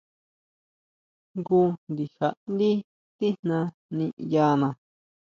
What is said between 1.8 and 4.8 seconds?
ndija ndí tijna niʼyana.